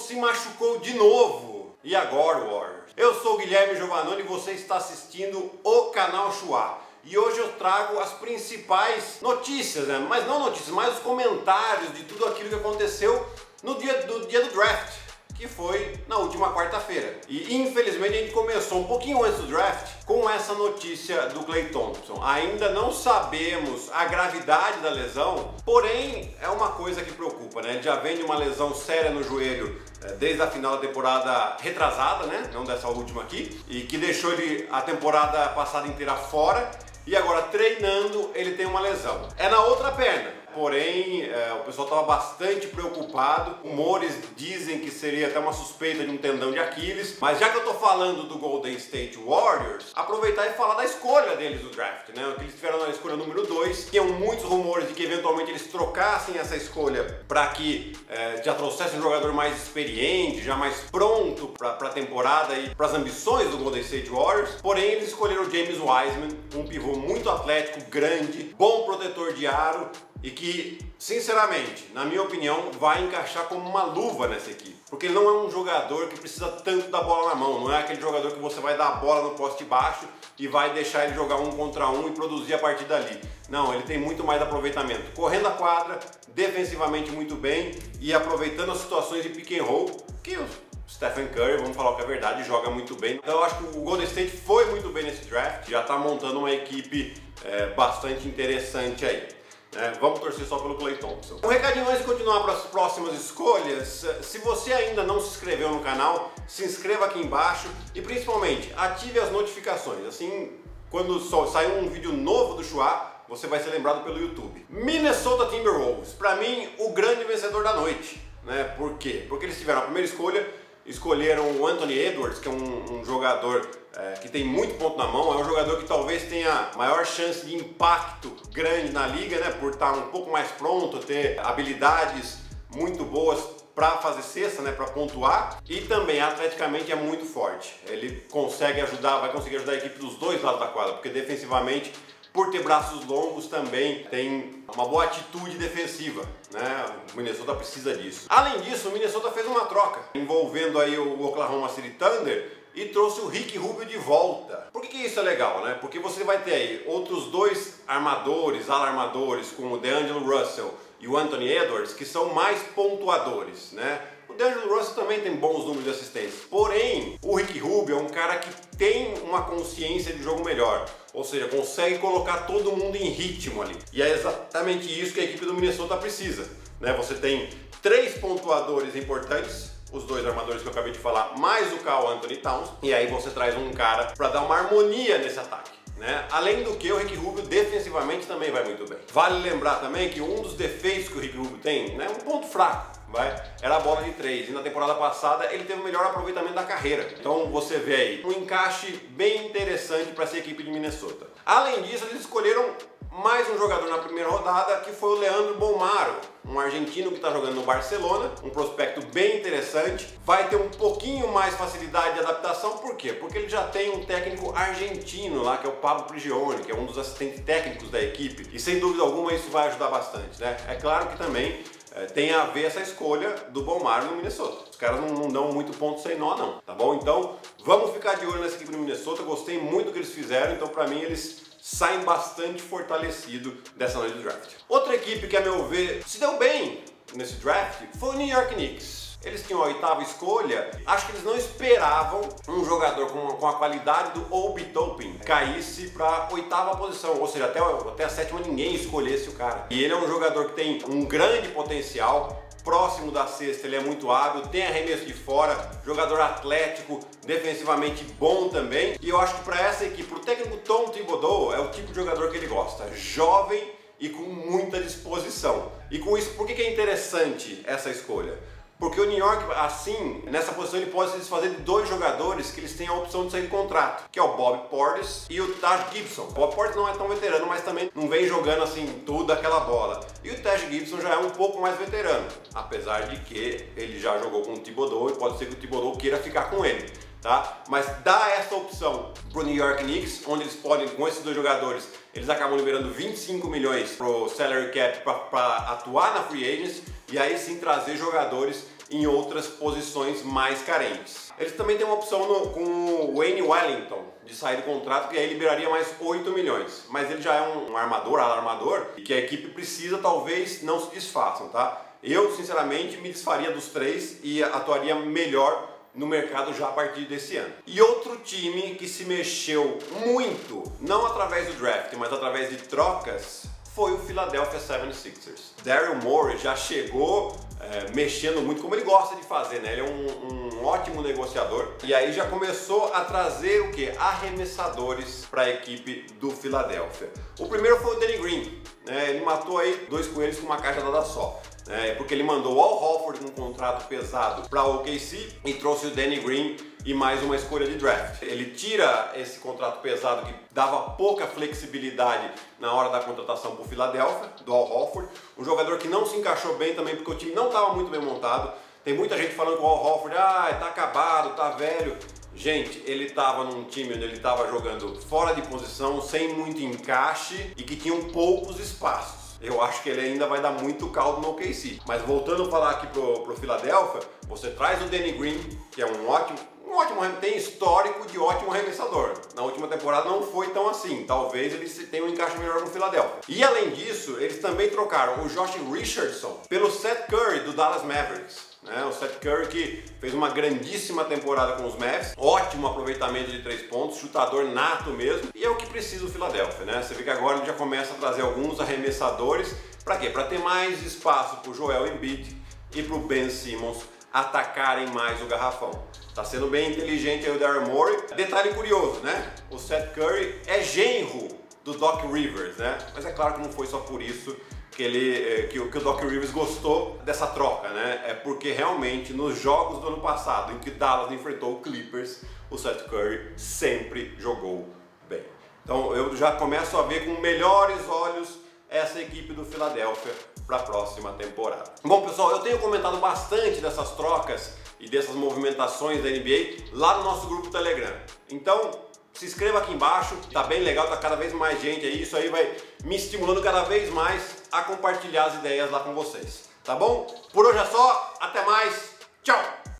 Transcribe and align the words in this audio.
se 0.00 0.16
machucou 0.16 0.78
de 0.78 0.94
novo. 0.94 1.76
E 1.84 1.94
agora, 1.94 2.40
Warriors? 2.40 2.92
Eu 2.96 3.14
sou 3.20 3.38
Guilherme 3.38 3.76
Giovannone 3.76 4.22
e 4.22 4.26
você 4.26 4.52
está 4.52 4.76
assistindo 4.76 5.50
o 5.62 5.84
canal 5.90 6.32
Chua. 6.32 6.78
E 7.04 7.16
hoje 7.16 7.38
eu 7.38 7.52
trago 7.52 7.98
as 7.98 8.12
principais 8.12 9.18
notícias, 9.22 9.86
né? 9.86 10.04
mas 10.08 10.26
não 10.26 10.38
notícias, 10.40 10.68
mas 10.68 10.96
os 10.96 11.02
comentários 11.02 11.94
de 11.94 12.04
tudo 12.04 12.26
aquilo 12.26 12.50
que 12.50 12.54
aconteceu 12.54 13.26
no 13.62 13.76
dia 13.76 14.02
do, 14.02 14.26
dia 14.26 14.44
do 14.44 14.52
draft 14.52 15.09
que 15.40 15.48
foi 15.48 15.94
na 16.06 16.18
última 16.18 16.52
quarta-feira. 16.52 17.18
E 17.26 17.56
infelizmente 17.56 18.14
a 18.14 18.20
gente 18.20 18.32
começou 18.32 18.80
um 18.80 18.84
pouquinho 18.84 19.24
antes 19.24 19.40
do 19.40 19.46
draft 19.46 20.04
com 20.04 20.28
essa 20.28 20.52
notícia 20.52 21.28
do 21.28 21.40
Clay 21.44 21.70
Thompson. 21.70 22.22
Ainda 22.22 22.68
não 22.68 22.92
sabemos 22.92 23.90
a 23.90 24.04
gravidade 24.04 24.80
da 24.80 24.90
lesão, 24.90 25.54
porém 25.64 26.36
é 26.42 26.48
uma 26.48 26.72
coisa 26.72 27.00
que 27.02 27.12
preocupa, 27.12 27.62
né? 27.62 27.70
Ele 27.70 27.82
já 27.82 27.96
vem 27.96 28.18
de 28.18 28.22
uma 28.22 28.36
lesão 28.36 28.74
séria 28.74 29.10
no 29.10 29.22
joelho 29.22 29.80
é, 30.02 30.12
desde 30.12 30.42
a 30.42 30.46
final 30.46 30.72
da 30.72 30.86
temporada 30.86 31.56
retrasada, 31.58 32.26
né? 32.26 32.50
Não 32.52 32.64
dessa 32.64 32.88
última 32.88 33.22
aqui, 33.22 33.58
e 33.66 33.80
que 33.80 33.96
deixou 33.96 34.34
ele 34.34 34.68
a 34.70 34.82
temporada 34.82 35.48
passada 35.48 35.88
inteira 35.88 36.16
fora. 36.16 36.70
E 37.06 37.16
agora 37.16 37.42
treinando 37.44 38.30
ele 38.34 38.52
tem 38.52 38.66
uma 38.66 38.78
lesão. 38.78 39.26
É 39.38 39.48
na 39.48 39.64
outra 39.64 39.90
perna 39.90 40.39
porém 40.54 41.22
é, 41.22 41.52
o 41.54 41.64
pessoal 41.64 41.86
estava 41.86 42.06
bastante 42.06 42.66
preocupado. 42.68 43.56
Rumores 43.62 44.14
dizem 44.36 44.80
que 44.80 44.90
seria 44.90 45.28
até 45.28 45.38
uma 45.38 45.52
suspeita 45.52 46.04
de 46.04 46.10
um 46.10 46.16
tendão 46.16 46.52
de 46.52 46.58
Aquiles. 46.58 47.16
Mas 47.20 47.38
já 47.38 47.48
que 47.48 47.56
eu 47.56 47.60
estou 47.60 47.74
falando 47.74 48.28
do 48.28 48.38
Golden 48.38 48.74
State 48.74 49.16
Warriors, 49.16 49.86
aproveitar 49.94 50.46
e 50.46 50.52
falar 50.52 50.74
da 50.74 50.84
escolha 50.84 51.36
deles 51.36 51.60
do 51.60 51.70
draft, 51.70 52.08
né? 52.14 52.34
Que 52.36 52.42
eles 52.42 52.54
tiveram 52.54 52.78
na 52.80 52.90
escolha 52.90 53.16
número 53.16 53.46
2. 53.46 53.90
Tinham 53.90 54.06
muitos 54.06 54.44
rumores 54.44 54.88
de 54.88 54.94
que 54.94 55.04
eventualmente 55.04 55.50
eles 55.50 55.66
trocassem 55.66 56.38
essa 56.38 56.56
escolha 56.56 57.22
para 57.26 57.46
que 57.48 57.92
é, 58.08 58.42
já 58.42 58.54
trouxessem 58.54 58.98
um 58.98 59.02
jogador 59.02 59.32
mais 59.32 59.56
experiente, 59.56 60.42
já 60.42 60.56
mais 60.56 60.76
pronto 60.90 61.48
para 61.48 61.70
a 61.70 61.90
temporada 61.90 62.54
e 62.58 62.74
para 62.74 62.86
as 62.86 62.94
ambições 62.94 63.50
do 63.50 63.58
Golden 63.58 63.82
State 63.82 64.10
Warriors. 64.10 64.50
Porém, 64.62 64.84
eles 64.84 65.08
escolheram 65.08 65.50
James 65.50 65.78
Wiseman, 65.78 66.28
um 66.54 66.66
pivô 66.66 66.96
muito 66.96 67.28
atlético, 67.28 67.88
grande, 67.90 68.54
bom 68.58 68.84
protetor 68.84 69.32
de 69.32 69.46
aro 69.46 69.90
e 70.22 70.30
que, 70.30 70.78
sinceramente, 70.98 71.90
na 71.94 72.04
minha 72.04 72.22
opinião, 72.22 72.70
vai 72.78 73.02
encaixar 73.02 73.44
como 73.44 73.68
uma 73.68 73.84
luva 73.84 74.28
nessa 74.28 74.50
equipe. 74.50 74.76
Porque 74.88 75.06
ele 75.06 75.14
não 75.14 75.28
é 75.28 75.32
um 75.44 75.50
jogador 75.50 76.08
que 76.08 76.18
precisa 76.18 76.48
tanto 76.48 76.88
da 76.90 77.00
bola 77.00 77.30
na 77.30 77.34
mão, 77.34 77.60
não 77.60 77.72
é 77.72 77.78
aquele 77.78 78.00
jogador 78.00 78.32
que 78.32 78.38
você 78.38 78.60
vai 78.60 78.76
dar 78.76 78.88
a 78.88 78.94
bola 78.96 79.22
no 79.22 79.36
poste 79.36 79.64
baixo 79.64 80.06
e 80.38 80.48
vai 80.48 80.72
deixar 80.72 81.04
ele 81.04 81.14
jogar 81.14 81.36
um 81.36 81.50
contra 81.52 81.88
um 81.88 82.08
e 82.08 82.10
produzir 82.12 82.54
a 82.54 82.58
partir 82.58 82.84
dali. 82.84 83.20
Não, 83.48 83.72
ele 83.72 83.82
tem 83.82 83.98
muito 83.98 84.24
mais 84.24 84.40
aproveitamento. 84.42 85.12
Correndo 85.14 85.46
a 85.46 85.52
quadra, 85.52 85.98
defensivamente 86.28 87.10
muito 87.10 87.34
bem 87.34 87.74
e 88.00 88.12
aproveitando 88.12 88.72
as 88.72 88.78
situações 88.78 89.22
de 89.22 89.30
pick 89.30 89.58
and 89.58 89.64
roll, 89.64 89.90
que 90.22 90.36
o 90.36 90.46
Stephen 90.88 91.28
Curry, 91.28 91.58
vamos 91.58 91.76
falar 91.76 91.92
o 91.92 91.96
que 91.96 92.02
é 92.02 92.06
verdade, 92.06 92.44
joga 92.44 92.68
muito 92.68 92.96
bem. 92.96 93.20
Então 93.22 93.34
eu 93.34 93.44
acho 93.44 93.56
que 93.56 93.78
o 93.78 93.82
Golden 93.82 94.06
State 94.06 94.30
foi 94.30 94.66
muito 94.66 94.88
bem 94.88 95.04
nesse 95.04 95.24
draft, 95.26 95.68
já 95.68 95.82
está 95.82 95.96
montando 95.96 96.40
uma 96.40 96.50
equipe 96.50 97.14
é, 97.44 97.66
bastante 97.66 98.26
interessante 98.26 99.06
aí. 99.06 99.39
É, 99.76 99.92
vamos 100.00 100.18
torcer 100.18 100.44
só 100.46 100.58
pelo 100.58 100.74
Clay 100.74 100.96
Thompson. 100.96 101.38
Um 101.44 101.48
recadinho 101.48 101.86
antes 101.86 101.98
de 101.98 102.04
continuar 102.04 102.40
para 102.42 102.54
as 102.54 102.62
próximas 102.64 103.14
escolhas. 103.14 104.04
Se 104.22 104.38
você 104.38 104.72
ainda 104.72 105.04
não 105.04 105.20
se 105.20 105.28
inscreveu 105.28 105.70
no 105.70 105.80
canal, 105.80 106.32
se 106.46 106.64
inscreva 106.64 107.06
aqui 107.06 107.20
embaixo 107.20 107.68
e 107.94 108.02
principalmente 108.02 108.72
ative 108.76 109.20
as 109.20 109.30
notificações. 109.30 110.04
Assim, 110.06 110.50
quando 110.90 111.20
sair 111.46 111.70
um 111.78 111.88
vídeo 111.88 112.12
novo 112.12 112.54
do 112.54 112.64
Chua, 112.64 113.22
você 113.28 113.46
vai 113.46 113.60
ser 113.62 113.70
lembrado 113.70 114.02
pelo 114.02 114.18
YouTube. 114.18 114.66
Minnesota 114.68 115.46
Timberwolves, 115.46 116.12
para 116.14 116.34
mim, 116.34 116.68
o 116.78 116.90
grande 116.90 117.22
vencedor 117.22 117.62
da 117.62 117.74
noite. 117.74 118.20
Né? 118.42 118.64
Por 118.76 118.94
quê? 118.94 119.24
Porque 119.28 119.46
eles 119.46 119.56
tiveram 119.56 119.80
a 119.80 119.84
primeira 119.84 120.08
escolha, 120.08 120.52
escolheram 120.86 121.50
o 121.58 121.66
Anthony 121.66 121.98
Edwards, 121.98 122.38
que 122.38 122.48
é 122.48 122.50
um, 122.50 123.00
um 123.00 123.04
jogador 123.04 123.68
é, 123.96 124.12
que 124.14 124.28
tem 124.28 124.44
muito 124.44 124.74
ponto 124.74 124.96
na 124.96 125.06
mão, 125.06 125.32
é 125.32 125.36
um 125.36 125.44
jogador 125.44 125.78
que 125.78 125.84
talvez 125.84 126.22
tenha 126.24 126.70
maior 126.76 127.04
chance 127.04 127.44
de 127.44 127.54
impacto 127.54 128.30
grande 128.52 128.92
na 128.92 129.06
liga, 129.06 129.38
né? 129.38 129.50
Por 129.50 129.72
estar 129.72 129.92
um 129.92 130.10
pouco 130.10 130.30
mais 130.30 130.48
pronto, 130.52 130.98
ter 130.98 131.38
habilidades 131.40 132.38
muito 132.74 133.04
boas 133.04 133.60
para 133.74 133.92
fazer 133.92 134.22
cesta, 134.22 134.62
né, 134.62 134.72
para 134.72 134.86
pontuar, 134.86 135.58
e 135.66 135.80
também 135.82 136.20
atleticamente 136.20 136.92
é 136.92 136.94
muito 136.94 137.24
forte. 137.24 137.74
Ele 137.86 138.22
consegue 138.30 138.80
ajudar, 138.80 139.20
vai 139.20 139.32
conseguir 139.32 139.56
ajudar 139.56 139.72
a 139.72 139.76
equipe 139.76 139.98
dos 139.98 140.16
dois 140.16 140.42
lados 140.42 140.60
da 140.60 140.66
quadra, 140.66 140.94
porque 140.94 141.08
defensivamente, 141.08 141.92
por 142.32 142.50
ter 142.50 142.62
braços 142.62 143.04
longos, 143.06 143.46
também 143.46 144.04
tem 144.04 144.64
uma 144.72 144.86
boa 144.86 145.04
atitude 145.04 145.58
defensiva, 145.58 146.22
né? 146.52 146.86
O 147.12 147.16
Minnesota 147.16 147.54
precisa 147.54 147.96
disso. 147.96 148.26
Além 148.28 148.60
disso, 148.60 148.88
o 148.88 148.92
Minnesota 148.92 149.30
fez 149.30 149.46
uma 149.46 149.66
troca 149.66 150.00
envolvendo 150.14 150.78
aí 150.78 150.98
o 150.98 151.22
Oklahoma 151.24 151.68
City 151.68 151.90
Thunder 151.90 152.60
e 152.74 152.86
trouxe 152.86 153.20
o 153.20 153.26
Rick 153.26 153.58
Rubio 153.58 153.84
de 153.84 153.98
volta. 153.98 154.68
Por 154.72 154.82
que, 154.82 154.88
que, 154.88 154.98
isso 154.98 155.18
é 155.18 155.22
legal, 155.22 155.64
né? 155.64 155.76
Porque 155.80 155.98
você 155.98 156.22
vai 156.22 156.42
ter 156.42 156.52
aí 156.52 156.84
outros 156.86 157.26
dois 157.26 157.80
armadores, 157.86 158.70
alarmadores, 158.70 159.50
como 159.50 159.74
o 159.74 159.78
DeAngelo 159.78 160.20
Russell 160.20 160.72
e 161.00 161.08
o 161.08 161.16
Anthony 161.16 161.50
Edwards, 161.50 161.94
que 161.94 162.04
são 162.04 162.32
mais 162.32 162.62
pontuadores, 162.74 163.72
né? 163.72 164.00
O 164.40 164.42
DeAngelo 164.42 164.74
Russell 164.74 164.94
também 164.94 165.20
tem 165.20 165.36
bons 165.36 165.66
números 165.66 165.84
de 165.84 165.90
assistência. 165.90 166.46
Porém, 166.48 167.18
o 167.22 167.36
Rick 167.36 167.58
Rubio 167.58 167.98
é 167.98 168.00
um 168.00 168.08
cara 168.08 168.38
que 168.38 168.48
tem 168.74 169.12
uma 169.18 169.42
consciência 169.42 170.14
de 170.14 170.22
jogo 170.22 170.42
melhor. 170.42 170.88
Ou 171.12 171.22
seja, 171.22 171.46
consegue 171.46 171.98
colocar 171.98 172.46
todo 172.46 172.74
mundo 172.74 172.96
em 172.96 173.10
ritmo 173.10 173.60
ali. 173.60 173.76
E 173.92 174.00
é 174.00 174.08
exatamente 174.08 174.88
isso 174.98 175.12
que 175.12 175.20
a 175.20 175.24
equipe 175.24 175.44
do 175.44 175.52
Minnesota 175.52 175.94
precisa. 175.98 176.48
Né? 176.80 176.94
Você 176.94 177.16
tem 177.16 177.50
três 177.82 178.16
pontuadores 178.16 178.96
importantes, 178.96 179.72
os 179.92 180.04
dois 180.04 180.24
armadores 180.24 180.62
que 180.62 180.68
eu 180.68 180.72
acabei 180.72 180.92
de 180.92 180.98
falar, 180.98 181.36
mais 181.36 181.70
o 181.74 181.76
Carl 181.80 182.08
Anthony 182.08 182.38
Towns, 182.38 182.70
e 182.82 182.94
aí 182.94 183.08
você 183.08 183.28
traz 183.28 183.54
um 183.58 183.70
cara 183.72 184.14
para 184.16 184.28
dar 184.28 184.40
uma 184.40 184.56
harmonia 184.56 185.18
nesse 185.18 185.38
ataque. 185.38 185.70
Né? 185.98 186.26
Além 186.30 186.62
do 186.62 186.76
que, 186.76 186.90
o 186.90 186.96
Rick 186.96 187.14
Rubio 187.14 187.44
defensivamente 187.44 188.26
também 188.26 188.50
vai 188.50 188.64
muito 188.64 188.88
bem. 188.88 188.96
Vale 189.12 189.38
lembrar 189.46 189.80
também 189.80 190.08
que 190.08 190.22
um 190.22 190.40
dos 190.40 190.54
defeitos 190.54 191.10
que 191.10 191.18
o 191.18 191.20
Rick 191.20 191.36
Rubio 191.36 191.58
tem, 191.58 191.94
né, 191.94 192.08
um 192.08 192.14
ponto 192.14 192.46
fraco, 192.46 192.89
vai, 193.10 193.34
era 193.60 193.76
a 193.76 193.80
bola 193.80 194.02
de 194.02 194.12
três. 194.12 194.48
E 194.48 194.52
na 194.52 194.62
temporada 194.62 194.94
passada 194.94 195.52
ele 195.52 195.64
teve 195.64 195.80
o 195.80 195.84
melhor 195.84 196.06
aproveitamento 196.06 196.54
da 196.54 196.62
carreira. 196.62 197.08
Então 197.18 197.50
você 197.50 197.78
vê 197.78 197.94
aí 197.94 198.22
um 198.24 198.32
encaixe 198.32 198.92
bem 199.10 199.46
interessante 199.46 200.12
para 200.12 200.24
essa 200.24 200.38
equipe 200.38 200.62
de 200.62 200.70
Minnesota. 200.70 201.26
Além 201.44 201.82
disso, 201.82 202.06
eles 202.06 202.20
escolheram 202.20 202.74
mais 203.10 203.50
um 203.50 203.58
jogador 203.58 203.88
na 203.88 203.98
primeira 203.98 204.30
rodada 204.30 204.76
que 204.78 204.92
foi 204.92 205.16
o 205.16 205.18
Leandro 205.18 205.56
Bomaro, 205.56 206.14
um 206.44 206.58
argentino 206.60 207.10
que 207.10 207.16
está 207.16 207.30
jogando 207.30 207.56
no 207.56 207.62
Barcelona, 207.62 208.30
um 208.42 208.50
prospecto 208.50 209.04
bem 209.06 209.38
interessante. 209.38 210.08
Vai 210.24 210.48
ter 210.48 210.56
um 210.56 210.68
pouquinho 210.68 211.26
mais 211.28 211.54
facilidade 211.54 212.14
de 212.14 212.20
adaptação, 212.20 212.78
por 212.78 212.94
quê? 212.96 213.12
Porque 213.12 213.36
ele 213.36 213.48
já 213.48 213.64
tem 213.64 213.90
um 213.90 214.04
técnico 214.04 214.54
argentino 214.54 215.42
lá, 215.42 215.58
que 215.58 215.66
é 215.66 215.68
o 215.68 215.74
Pablo 215.74 216.04
Prigioni, 216.04 216.62
que 216.62 216.70
é 216.70 216.74
um 216.74 216.86
dos 216.86 216.96
assistentes 216.96 217.40
técnicos 217.40 217.90
da 217.90 218.00
equipe, 218.00 218.48
e 218.52 218.60
sem 218.60 218.78
dúvida 218.78 219.02
alguma 219.02 219.34
isso 219.34 219.50
vai 219.50 219.68
ajudar 219.68 219.88
bastante, 219.88 220.40
né? 220.40 220.56
É 220.68 220.76
claro 220.76 221.08
que 221.08 221.18
também 221.18 221.62
é, 221.94 222.06
tem 222.06 222.32
a 222.32 222.44
ver 222.46 222.64
essa 222.64 222.80
escolha 222.80 223.34
do 223.50 223.62
Bomaro 223.62 224.06
no 224.06 224.16
Minnesota. 224.16 224.70
Os 224.70 224.76
caras 224.76 225.00
não, 225.00 225.08
não, 225.08 225.28
dão 225.28 225.52
muito 225.52 225.76
ponto 225.76 226.00
sem 226.00 226.16
nó, 226.18 226.36
não, 226.36 226.58
tá 226.60 226.74
bom? 226.74 226.94
Então 226.94 227.36
vamos 227.64 227.92
ficar 227.92 228.14
de 228.14 228.26
olho 228.26 228.40
nessa 228.40 228.56
equipe 228.56 228.70
do 228.70 228.78
Minnesota. 228.78 229.22
Gostei 229.22 229.58
muito 229.58 229.86
do 229.86 229.92
que 229.92 229.98
eles 229.98 230.10
fizeram, 230.10 230.54
então 230.54 230.68
para 230.68 230.86
mim 230.86 231.00
eles 231.00 231.42
saem 231.60 232.00
bastante 232.00 232.62
fortalecido 232.62 233.56
dessa 233.76 233.98
noite 233.98 234.14
do 234.16 234.22
draft. 234.22 234.54
Outra 234.68 234.94
equipe 234.94 235.26
que, 235.26 235.36
a 235.36 235.40
meu 235.40 235.66
ver, 235.66 236.02
se 236.06 236.18
deu 236.18 236.38
bem 236.38 236.82
nesse 237.14 237.34
draft 237.34 237.82
foi 237.98 238.10
o 238.10 238.12
New 238.14 238.28
York 238.28 238.54
Knicks. 238.54 239.09
Eles 239.22 239.42
tinham 239.46 239.62
a 239.62 239.66
oitava 239.66 240.02
escolha. 240.02 240.70
Acho 240.86 241.06
que 241.06 241.12
eles 241.12 241.24
não 241.24 241.36
esperavam 241.36 242.22
um 242.48 242.64
jogador 242.64 243.06
com, 243.10 243.26
com 243.36 243.46
a 243.46 243.52
qualidade 243.54 244.18
do 244.18 244.34
Obi 244.34 244.64
Topin 244.64 245.18
caísse 245.18 245.88
para 245.88 246.28
oitava 246.32 246.76
posição. 246.76 247.18
Ou 247.20 247.26
seja, 247.26 247.44
até, 247.44 247.60
até 247.60 248.04
a 248.04 248.08
sétima 248.08 248.40
ninguém 248.40 248.74
escolhesse 248.74 249.28
o 249.28 249.32
cara. 249.32 249.66
E 249.70 249.84
ele 249.84 249.92
é 249.92 249.96
um 249.96 250.08
jogador 250.08 250.46
que 250.46 250.52
tem 250.52 250.82
um 250.88 251.04
grande 251.04 251.48
potencial 251.48 252.44
próximo 252.62 253.10
da 253.10 253.26
cesta, 253.26 253.66
ele 253.66 253.76
é 253.76 253.80
muito 253.80 254.10
hábil, 254.10 254.42
tem 254.42 254.66
arremesso 254.66 255.06
de 255.06 255.14
fora, 255.14 255.56
jogador 255.84 256.20
atlético, 256.20 257.00
defensivamente 257.26 258.04
bom 258.18 258.48
também. 258.48 258.96
E 259.00 259.08
eu 259.08 259.18
acho 259.18 259.36
que 259.36 259.44
para 259.44 259.60
essa 259.60 259.84
equipe, 259.84 260.12
o 260.14 260.18
técnico 260.18 260.58
Tom 260.58 260.88
Thibodeau 260.88 261.54
é 261.54 261.58
o 261.58 261.70
tipo 261.70 261.88
de 261.88 261.94
jogador 261.94 262.30
que 262.30 262.36
ele 262.36 262.46
gosta, 262.46 262.86
jovem 262.94 263.72
e 263.98 264.08
com 264.08 264.22
muita 264.22 264.80
disposição. 264.80 265.70
E 265.90 265.98
com 265.98 266.16
isso, 266.16 266.30
por 266.34 266.46
que 266.46 266.52
é 266.60 266.72
interessante 266.72 267.62
essa 267.66 267.90
escolha? 267.90 268.38
Porque 268.80 268.98
o 268.98 269.04
New 269.04 269.18
York, 269.18 269.44
assim, 269.56 270.22
nessa 270.24 270.52
posição 270.52 270.80
ele 270.80 270.90
pode 270.90 271.10
se 271.10 271.18
desfazer 271.18 271.50
de 271.50 271.56
dois 271.56 271.86
jogadores 271.86 272.50
que 272.50 272.60
eles 272.60 272.72
têm 272.72 272.86
a 272.88 272.94
opção 272.94 273.26
de 273.26 273.32
sair 273.32 273.42
de 273.42 273.48
contrato, 273.48 274.08
que 274.10 274.18
é 274.18 274.22
o 274.22 274.34
Bob 274.38 274.70
Portis 274.70 275.26
e 275.28 275.38
o 275.38 275.54
Taj 275.56 275.94
Gibson. 275.94 276.22
O 276.22 276.32
Bob 276.32 276.54
Portis 276.54 276.76
não 276.76 276.88
é 276.88 276.92
tão 276.94 277.06
veterano, 277.06 277.46
mas 277.46 277.62
também 277.62 277.90
não 277.94 278.08
vem 278.08 278.26
jogando 278.26 278.62
assim 278.62 278.86
tudo 279.04 279.34
aquela 279.34 279.60
bola. 279.60 280.00
E 280.24 280.30
o 280.30 280.42
Taj 280.42 280.66
Gibson 280.70 280.98
já 280.98 281.10
é 281.10 281.18
um 281.18 281.28
pouco 281.28 281.60
mais 281.60 281.76
veterano, 281.78 282.26
apesar 282.54 283.02
de 283.02 283.20
que 283.20 283.68
ele 283.76 284.00
já 284.00 284.16
jogou 284.16 284.40
com 284.40 284.54
o 284.54 284.58
Thibodeau 284.58 285.10
e 285.10 285.12
pode 285.12 285.36
ser 285.36 285.44
que 285.44 285.52
o 285.52 285.56
Thibodeau 285.56 285.92
queira 285.98 286.16
ficar 286.16 286.48
com 286.48 286.64
ele. 286.64 286.90
Tá? 287.20 287.62
Mas 287.68 287.86
dá 288.02 288.30
essa 288.30 288.54
opção 288.54 289.12
pro 289.32 289.42
New 289.42 289.54
York 289.54 289.84
Knicks, 289.84 290.22
onde 290.26 290.44
eles 290.44 290.54
podem, 290.54 290.88
com 290.88 291.06
esses 291.06 291.22
dois 291.22 291.36
jogadores, 291.36 291.86
eles 292.14 292.30
acabam 292.30 292.56
liberando 292.56 292.90
25 292.90 293.46
milhões 293.48 293.90
pro 293.90 294.28
salary 294.30 294.72
cap 294.72 295.02
para 295.30 295.56
atuar 295.72 296.14
na 296.14 296.22
free 296.22 296.50
agency 296.50 296.82
e 297.12 297.18
aí 297.18 297.36
sim 297.38 297.58
trazer 297.58 297.96
jogadores 297.96 298.64
em 298.90 299.06
outras 299.06 299.46
posições 299.46 300.22
mais 300.22 300.62
carentes. 300.62 301.30
Eles 301.38 301.54
também 301.56 301.76
têm 301.76 301.86
uma 301.86 301.94
opção 301.94 302.26
no, 302.26 302.50
com 302.50 302.64
o 302.64 303.16
Wayne 303.16 303.42
Wellington 303.42 304.04
de 304.24 304.34
sair 304.34 304.56
do 304.56 304.62
contrato, 304.62 305.08
que 305.08 305.18
aí 305.18 305.28
liberaria 305.28 305.68
mais 305.68 305.94
8 306.00 306.30
milhões. 306.32 306.84
Mas 306.88 307.10
ele 307.10 307.22
já 307.22 307.34
é 307.34 307.42
um, 307.48 307.72
um 307.72 307.76
armador, 307.76 308.18
alarmador, 308.18 308.86
e 308.96 309.02
que 309.02 309.12
a 309.12 309.18
equipe 309.18 309.48
precisa, 309.48 309.98
talvez 309.98 310.62
não 310.62 310.80
se 310.80 310.90
desfaçam, 310.94 311.48
tá? 311.48 311.86
Eu, 312.02 312.34
sinceramente, 312.34 312.96
me 312.96 313.10
desfaria 313.10 313.50
dos 313.50 313.66
três 313.66 314.18
e 314.22 314.42
atuaria 314.42 314.94
melhor 314.94 315.68
no 315.94 316.06
mercado 316.06 316.54
já 316.54 316.68
a 316.68 316.72
partir 316.72 317.02
desse 317.02 317.36
ano. 317.36 317.52
E 317.66 317.80
outro 317.80 318.16
time 318.18 318.74
que 318.74 318.88
se 318.88 319.04
mexeu 319.04 319.78
muito, 320.04 320.70
não 320.80 321.06
através 321.06 321.46
do 321.48 321.54
draft, 321.54 321.92
mas 321.94 322.12
através 322.12 322.50
de 322.50 322.56
trocas, 322.56 323.46
foi 323.80 323.94
o 323.94 323.98
Philadelphia 323.98 324.60
76ers. 324.60 325.54
Daryl 325.64 325.94
Morey 326.02 326.36
já 326.36 326.54
chegou 326.54 327.34
é, 327.58 327.90
mexendo 327.94 328.42
muito, 328.42 328.60
como 328.60 328.74
ele 328.74 328.84
gosta 328.84 329.16
de 329.16 329.22
fazer, 329.22 329.60
né? 329.60 329.72
Ele 329.72 329.80
é 329.80 329.84
um, 329.84 330.58
um, 330.58 330.66
ótimo 330.66 331.00
negociador. 331.00 331.72
E 331.82 331.94
aí 331.94 332.12
já 332.12 332.26
começou 332.26 332.92
a 332.92 333.06
trazer 333.06 333.62
o 333.62 333.70
que? 333.70 333.88
Arremessadores 333.96 335.26
para 335.30 335.44
a 335.44 335.48
equipe 335.48 336.04
do 336.20 336.30
Philadelphia. 336.30 337.08
O 337.38 337.46
primeiro 337.46 337.80
foi 337.80 337.96
o 337.96 338.00
Danny 338.00 338.18
Green. 338.18 338.62
Né? 338.84 339.10
Ele 339.12 339.24
matou 339.24 339.56
aí 339.56 339.86
dois 339.88 340.06
coelhos 340.08 340.38
com 340.38 340.44
uma 340.44 340.58
caixa 340.58 340.82
dada 340.82 341.02
só. 341.02 341.40
Né? 341.66 341.94
Porque 341.94 342.12
ele 342.12 342.22
mandou 342.22 342.56
o 342.56 342.60
Al 342.60 342.82
Horford 342.82 343.24
um 343.24 343.30
contrato 343.30 343.88
pesado 343.88 344.46
para 344.50 344.62
o 344.62 344.76
OKC 344.76 345.36
e 345.42 345.54
trouxe 345.54 345.86
o 345.86 345.90
Danny 345.92 346.20
Green 346.20 346.54
e 346.84 346.94
mais 346.94 347.22
uma 347.22 347.36
escolha 347.36 347.66
de 347.66 347.76
draft. 347.76 348.22
Ele 348.22 348.52
tira 348.52 349.12
esse 349.14 349.38
contrato 349.38 349.80
pesado 349.80 350.26
que 350.26 350.34
dava 350.50 350.92
pouca 350.92 351.26
flexibilidade 351.26 352.30
na 352.58 352.72
hora 352.72 352.88
da 352.88 353.00
contratação 353.00 353.56
para 353.56 353.64
o 353.64 353.68
Philadelphia, 353.68 354.30
do 354.44 354.52
Al 354.52 354.70
Horford, 354.70 355.08
um 355.36 355.44
jogador 355.44 355.78
que 355.78 355.88
não 355.88 356.06
se 356.06 356.16
encaixou 356.16 356.56
bem 356.56 356.74
também 356.74 356.96
porque 356.96 357.10
o 357.10 357.14
time 357.14 357.32
não 357.32 357.48
estava 357.48 357.74
muito 357.74 357.90
bem 357.90 358.00
montado. 358.00 358.52
Tem 358.82 358.94
muita 358.94 359.16
gente 359.16 359.34
falando 359.34 359.58
que 359.58 359.62
o 359.62 359.66
Al 359.66 359.84
Horford, 359.84 360.16
ah, 360.16 360.56
tá 360.58 360.66
acabado, 360.66 361.36
tá 361.36 361.50
velho. 361.50 361.96
Gente, 362.34 362.82
ele 362.86 363.04
estava 363.04 363.44
num 363.44 363.64
time 363.64 363.94
onde 363.94 364.04
ele 364.04 364.16
estava 364.16 364.48
jogando 364.48 364.98
fora 365.02 365.34
de 365.34 365.42
posição, 365.42 366.00
sem 366.00 366.32
muito 366.32 366.60
encaixe 366.62 367.52
e 367.56 367.62
que 367.62 367.76
tinham 367.76 368.04
poucos 368.04 368.58
espaços. 368.58 369.20
Eu 369.42 369.62
acho 369.62 369.82
que 369.82 369.88
ele 369.88 370.02
ainda 370.02 370.26
vai 370.26 370.40
dar 370.40 370.50
muito 370.50 370.88
caldo 370.90 371.20
no 371.22 371.30
OKC. 371.30 371.80
Mas 371.86 372.02
voltando 372.02 372.44
a 372.44 372.50
falar 372.50 372.70
aqui 372.70 372.86
pro, 372.88 373.20
pro 373.20 373.36
Philadelphia, 373.36 374.02
você 374.28 374.50
traz 374.50 374.82
o 374.82 374.86
Danny 374.86 375.12
Green, 375.12 375.38
que 375.72 375.80
é 375.80 375.86
um 375.86 376.08
ótimo, 376.08 376.38
um 376.70 376.76
ótimo, 376.76 377.00
tem 377.20 377.36
histórico 377.36 378.06
de 378.06 378.18
ótimo 378.18 378.52
arremessador. 378.52 379.14
Na 379.34 379.42
última 379.42 379.66
temporada 379.66 380.08
não 380.08 380.22
foi 380.22 380.50
tão 380.50 380.68
assim. 380.68 381.04
Talvez 381.04 381.52
ele 381.52 381.68
tenha 381.86 382.04
um 382.04 382.08
encaixe 382.08 382.38
melhor 382.38 382.60
no 382.60 382.68
Philadelphia. 382.68 383.10
E 383.28 383.42
além 383.42 383.70
disso, 383.70 384.16
eles 384.20 384.38
também 384.38 384.70
trocaram 384.70 385.24
o 385.24 385.28
Josh 385.28 385.56
Richardson 385.72 386.40
pelo 386.48 386.70
Seth 386.70 387.06
Curry 387.08 387.40
do 387.40 387.52
Dallas 387.52 387.82
Mavericks. 387.82 388.50
Né? 388.62 388.84
O 388.84 388.92
Seth 388.92 389.18
Curry 389.20 389.48
que 389.48 389.84
fez 390.00 390.14
uma 390.14 390.28
grandíssima 390.28 391.04
temporada 391.04 391.54
com 391.54 391.66
os 391.66 391.76
Mavs, 391.76 392.14
ótimo 392.16 392.68
aproveitamento 392.68 393.30
de 393.30 393.42
três 393.42 393.62
pontos, 393.62 393.98
chutador 393.98 394.44
nato 394.44 394.90
mesmo, 394.90 395.30
e 395.34 395.42
é 395.42 395.48
o 395.48 395.56
que 395.56 395.66
precisa 395.66 396.04
o 396.04 396.10
Philadelphia, 396.10 396.66
né? 396.66 396.82
Você 396.82 396.94
vê 396.94 397.02
que 397.02 397.10
agora 397.10 397.38
ele 397.38 397.46
já 397.46 397.54
começa 397.54 397.94
a 397.94 397.96
trazer 397.96 398.20
alguns 398.20 398.60
arremessadores, 398.60 399.54
para 399.82 399.96
quê? 399.96 400.10
Para 400.10 400.24
ter 400.24 400.38
mais 400.38 400.84
espaço 400.84 401.38
para 401.38 401.50
o 401.50 401.54
Joel 401.54 401.86
Embiid 401.86 402.36
e 402.74 402.82
para 402.82 402.94
o 402.94 402.98
Ben 402.98 403.30
Simmons 403.30 403.78
atacarem 404.12 404.88
mais 404.88 405.20
o 405.22 405.26
garrafão. 405.26 405.70
Tá 406.14 406.24
sendo 406.24 406.48
bem 406.48 406.70
inteligente 406.70 407.26
aí 407.26 407.34
o 407.34 407.38
Daryl 407.38 407.66
Morey. 407.66 407.96
Detalhe 408.16 408.52
curioso, 408.54 409.00
né? 409.00 409.32
O 409.50 409.58
Seth 409.58 409.92
Curry 409.94 410.40
é 410.46 410.62
genro 410.62 411.28
do 411.64 411.74
Doc 411.74 412.02
Rivers, 412.04 412.56
né? 412.56 412.78
Mas 412.94 413.06
é 413.06 413.12
claro 413.12 413.34
que 413.34 413.40
não 413.40 413.52
foi 413.52 413.66
só 413.66 413.78
por 413.78 414.02
isso 414.02 414.36
que, 414.72 414.82
ele, 414.82 415.14
eh, 415.14 415.42
que, 415.46 415.60
que 415.68 415.78
o 415.78 415.80
Doc 415.80 416.00
Rivers 416.00 416.30
gostou 416.30 416.98
dessa 417.04 417.26
troca, 417.28 417.68
né? 417.68 418.04
É 418.06 418.14
porque 418.14 418.52
realmente 418.52 419.12
nos 419.12 419.38
jogos 419.38 419.80
do 419.80 419.88
ano 419.88 420.00
passado, 420.00 420.52
em 420.52 420.58
que 420.58 420.70
Dallas 420.70 421.12
enfrentou 421.12 421.54
o 421.54 421.60
Clippers, 421.60 422.22
o 422.50 422.58
Seth 422.58 422.88
Curry 422.88 423.32
sempre 423.36 424.14
jogou 424.18 424.68
bem. 425.08 425.22
Então 425.62 425.94
eu 425.94 426.16
já 426.16 426.32
começo 426.32 426.76
a 426.76 426.82
ver 426.82 427.04
com 427.04 427.20
melhores 427.20 427.88
olhos 427.88 428.38
essa 428.68 429.00
equipe 429.00 429.32
do 429.32 429.44
Philadelphia 429.44 430.12
para 430.46 430.56
a 430.56 430.62
próxima 430.62 431.12
temporada. 431.12 431.72
Bom, 431.82 432.06
pessoal, 432.06 432.32
eu 432.32 432.38
tenho 432.40 432.58
comentado 432.58 432.98
bastante 432.98 433.60
dessas 433.60 433.90
trocas 433.92 434.54
e 434.78 434.88
dessas 434.88 435.14
movimentações 435.14 436.02
da 436.02 436.10
NBA 436.10 436.70
lá 436.72 436.98
no 436.98 437.04
nosso 437.04 437.26
grupo 437.26 437.50
Telegram. 437.50 437.94
Então, 438.30 438.70
se 439.12 439.26
inscreva 439.26 439.58
aqui 439.58 439.72
embaixo, 439.72 440.16
tá 440.32 440.44
bem 440.44 440.62
legal, 440.62 440.88
tá 440.88 440.96
cada 440.96 441.16
vez 441.16 441.32
mais 441.32 441.60
gente 441.60 441.84
aí, 441.84 442.02
isso 442.02 442.16
aí 442.16 442.28
vai 442.28 442.56
me 442.84 442.96
estimulando 442.96 443.42
cada 443.42 443.62
vez 443.64 443.92
mais 443.92 444.44
a 444.50 444.62
compartilhar 444.62 445.26
as 445.26 445.34
ideias 445.34 445.70
lá 445.70 445.80
com 445.80 445.94
vocês, 445.94 446.48
tá 446.64 446.74
bom? 446.74 447.06
Por 447.32 447.44
hoje 447.46 447.58
é 447.58 447.66
só, 447.66 448.14
até 448.20 448.44
mais, 448.44 448.94
tchau! 449.22 449.59